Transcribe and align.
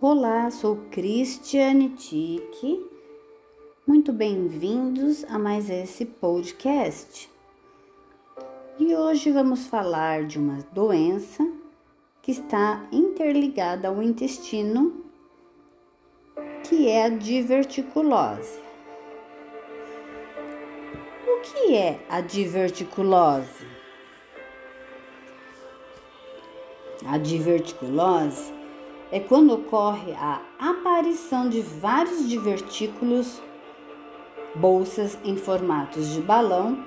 Olá, 0.00 0.48
sou 0.48 0.76
Cristiane 0.92 1.88
Tique. 1.88 2.88
Muito 3.84 4.12
bem-vindos 4.12 5.24
a 5.24 5.40
mais 5.40 5.68
esse 5.68 6.04
podcast. 6.04 7.28
E 8.78 8.94
hoje 8.94 9.32
vamos 9.32 9.66
falar 9.66 10.22
de 10.24 10.38
uma 10.38 10.64
doença 10.72 11.44
que 12.22 12.30
está 12.30 12.86
interligada 12.92 13.88
ao 13.88 14.00
intestino, 14.00 15.04
que 16.62 16.88
é 16.88 17.06
a 17.06 17.08
diverticulose. 17.08 18.60
O 21.26 21.40
que 21.40 21.74
é 21.74 21.98
a 22.08 22.20
diverticulose? 22.20 23.66
A 27.04 27.18
diverticulose 27.18 28.57
é 29.10 29.18
quando 29.18 29.54
ocorre 29.54 30.12
a 30.12 30.40
aparição 30.58 31.48
de 31.48 31.60
vários 31.62 32.28
divertículos, 32.28 33.40
bolsas 34.54 35.18
em 35.24 35.36
formatos 35.36 36.08
de 36.10 36.20
balão, 36.20 36.84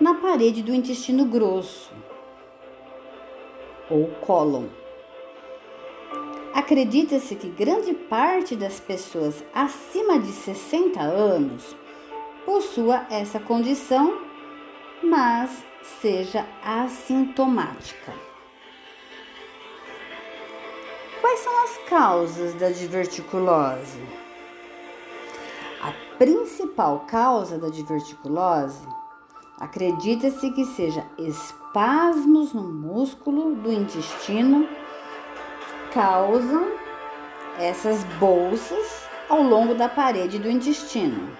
na 0.00 0.14
parede 0.14 0.62
do 0.62 0.74
intestino 0.74 1.24
grosso 1.24 1.92
ou 3.88 4.08
cólon. 4.20 4.66
Acredita-se 6.54 7.36
que 7.36 7.48
grande 7.48 7.94
parte 7.94 8.56
das 8.56 8.80
pessoas 8.80 9.44
acima 9.54 10.18
de 10.18 10.32
60 10.32 11.00
anos 11.00 11.76
possua 12.44 13.06
essa 13.10 13.38
condição, 13.38 14.18
mas 15.02 15.64
seja 16.00 16.46
assintomática. 16.64 18.31
Quais 21.22 21.38
são 21.38 21.62
as 21.62 21.78
causas 21.88 22.54
da 22.54 22.70
diverticulose? 22.70 24.02
A 25.80 25.92
principal 26.18 27.06
causa 27.06 27.56
da 27.56 27.68
diverticulose 27.68 28.84
acredita-se 29.60 30.50
que 30.50 30.64
seja 30.64 31.06
espasmos 31.16 32.52
no 32.52 32.64
músculo 32.64 33.54
do 33.54 33.72
intestino 33.72 34.68
causam 35.94 36.72
essas 37.56 38.02
bolsas 38.18 39.04
ao 39.28 39.44
longo 39.44 39.76
da 39.76 39.88
parede 39.88 40.40
do 40.40 40.50
intestino. 40.50 41.30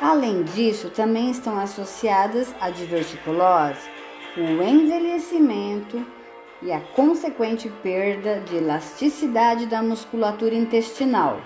Além 0.00 0.44
disso, 0.44 0.88
também 0.88 1.30
estão 1.30 1.58
associadas 1.58 2.54
à 2.58 2.70
diverticulose 2.70 3.86
o 4.34 4.62
envelhecimento 4.62 6.17
e 6.60 6.72
a 6.72 6.80
consequente 6.80 7.68
perda 7.82 8.40
de 8.40 8.56
elasticidade 8.56 9.66
da 9.66 9.82
musculatura 9.82 10.54
intestinal 10.54 11.40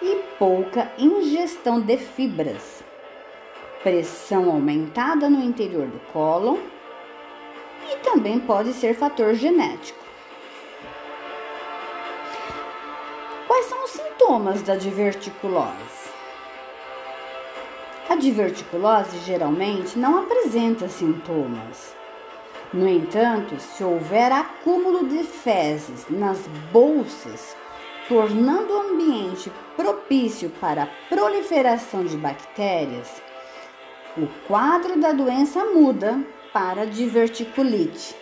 e 0.00 0.16
pouca 0.38 0.90
ingestão 0.98 1.80
de 1.80 1.96
fibras, 1.96 2.82
pressão 3.82 4.50
aumentada 4.50 5.28
no 5.28 5.42
interior 5.42 5.86
do 5.86 5.98
cólon 6.12 6.58
e 7.90 7.96
também 7.98 8.40
pode 8.40 8.72
ser 8.72 8.94
fator 8.94 9.34
genético. 9.34 10.04
Quais 13.46 13.66
são 13.66 13.84
os 13.84 13.90
sintomas 13.90 14.62
da 14.62 14.76
diverticulose? 14.76 16.06
A 18.08 18.14
diverticulose 18.14 19.18
geralmente 19.18 19.98
não 19.98 20.20
apresenta 20.20 20.88
sintomas 20.88 21.94
no 22.72 22.88
entanto, 22.88 23.58
se 23.60 23.84
houver 23.84 24.32
acúmulo 24.32 25.08
de 25.08 25.22
fezes 25.22 26.08
nas 26.08 26.46
bolsas, 26.72 27.56
tornando 28.08 28.72
o 28.72 28.80
ambiente 28.80 29.50
propício 29.76 30.50
para 30.60 30.84
a 30.84 30.88
proliferação 31.08 32.04
de 32.04 32.16
bactérias, 32.16 33.22
o 34.16 34.26
quadro 34.46 34.98
da 34.98 35.12
doença 35.12 35.64
muda 35.64 36.18
para 36.52 36.86
diverticulite, 36.86 38.16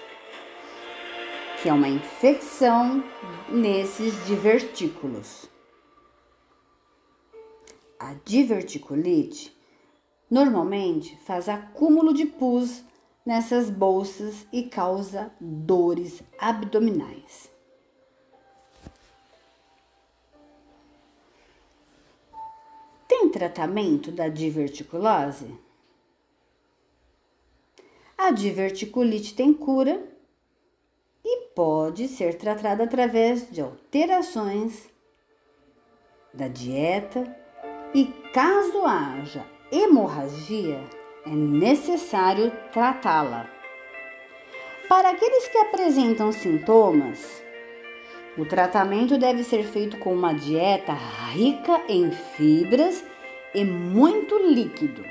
que 1.62 1.68
é 1.68 1.72
uma 1.72 1.88
infecção 1.88 3.02
nesses 3.48 4.26
divertículos. 4.26 5.48
A 7.98 8.14
diverticulite 8.24 9.56
normalmente 10.30 11.16
faz 11.24 11.48
acúmulo 11.48 12.12
de 12.12 12.26
pus 12.26 12.84
nessas 13.24 13.70
bolsas 13.70 14.46
e 14.52 14.64
causa 14.64 15.32
dores 15.40 16.22
abdominais. 16.38 17.50
Tem 23.08 23.28
tratamento 23.30 24.12
da 24.12 24.28
diverticulose? 24.28 25.58
A 28.16 28.30
diverticulite 28.30 29.34
tem 29.34 29.52
cura 29.52 30.02
e 31.24 31.46
pode 31.54 32.08
ser 32.08 32.36
tratada 32.36 32.84
através 32.84 33.50
de 33.50 33.60
alterações 33.60 34.88
da 36.32 36.48
dieta 36.48 37.36
e 37.94 38.06
caso 38.32 38.84
haja 38.84 39.46
hemorragia, 39.70 40.80
é 41.26 41.30
necessário 41.30 42.52
tratá-la. 42.72 43.48
Para 44.88 45.10
aqueles 45.10 45.48
que 45.48 45.58
apresentam 45.58 46.30
sintomas, 46.30 47.42
o 48.36 48.44
tratamento 48.44 49.16
deve 49.16 49.42
ser 49.42 49.64
feito 49.64 49.96
com 49.98 50.12
uma 50.12 50.34
dieta 50.34 50.92
rica 51.32 51.80
em 51.88 52.10
fibras 52.10 53.04
e 53.54 53.64
muito 53.64 54.36
líquido, 54.38 55.04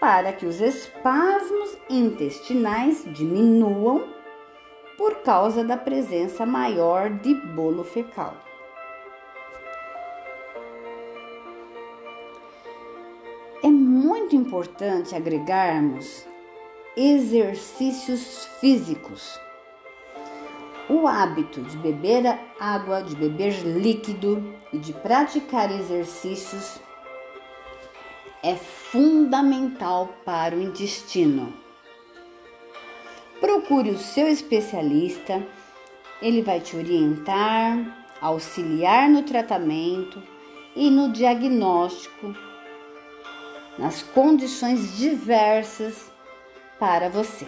para 0.00 0.32
que 0.32 0.46
os 0.46 0.60
espasmos 0.60 1.76
intestinais 1.90 3.04
diminuam 3.06 4.08
por 4.96 5.16
causa 5.16 5.62
da 5.62 5.76
presença 5.76 6.46
maior 6.46 7.10
de 7.10 7.34
bolo 7.34 7.84
fecal. 7.84 8.45
Importante 14.36 15.14
agregarmos 15.14 16.26
exercícios 16.96 18.46
físicos. 18.60 19.40
O 20.88 21.08
hábito 21.08 21.60
de 21.62 21.76
beber 21.78 22.38
água, 22.60 23.02
de 23.02 23.16
beber 23.16 23.52
líquido 23.64 24.54
e 24.72 24.78
de 24.78 24.92
praticar 24.92 25.70
exercícios 25.72 26.80
é 28.42 28.54
fundamental 28.54 30.08
para 30.24 30.54
o 30.54 30.62
intestino. 30.62 31.52
Procure 33.40 33.90
o 33.90 33.98
seu 33.98 34.28
especialista, 34.28 35.44
ele 36.22 36.40
vai 36.42 36.60
te 36.60 36.76
orientar, 36.76 38.06
auxiliar 38.20 39.10
no 39.10 39.22
tratamento 39.22 40.22
e 40.74 40.88
no 40.88 41.10
diagnóstico 41.10 42.34
nas 43.78 44.02
condições 44.02 44.96
diversas 44.96 46.10
para 46.78 47.08
você. 47.08 47.46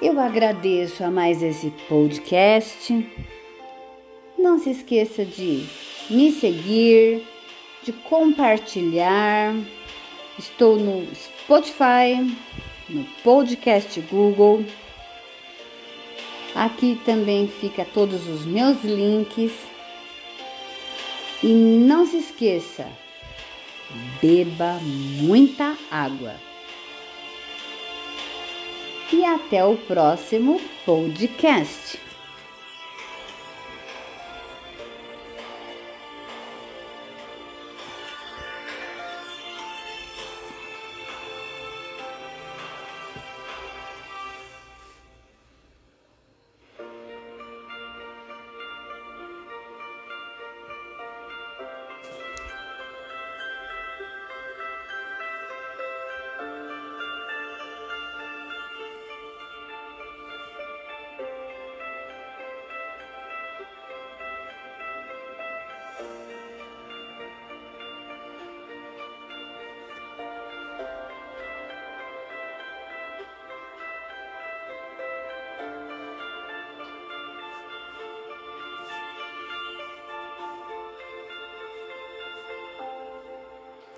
Eu 0.00 0.18
agradeço 0.18 1.04
a 1.04 1.10
mais 1.10 1.42
esse 1.42 1.70
podcast. 1.88 3.06
Não 4.38 4.58
se 4.58 4.70
esqueça 4.70 5.24
de 5.24 5.66
me 6.08 6.32
seguir, 6.32 7.22
de 7.82 7.92
compartilhar. 7.92 9.54
Estou 10.38 10.76
no 10.76 11.06
Spotify, 11.14 12.34
no 12.88 13.04
podcast 13.22 14.00
Google. 14.02 14.64
Aqui 16.54 16.98
também 17.04 17.46
fica 17.46 17.84
todos 17.84 18.26
os 18.26 18.46
meus 18.46 18.82
links 18.82 19.52
e 21.42 21.48
não 21.48 22.06
se 22.06 22.18
esqueça, 22.18 22.86
beba 24.20 24.78
muita 24.82 25.76
água. 25.90 26.34
E 29.12 29.24
até 29.24 29.64
o 29.64 29.76
próximo 29.76 30.60
podcast. 30.84 31.98